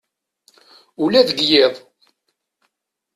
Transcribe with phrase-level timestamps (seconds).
[1.03, 1.73] Ula deg yiḍ.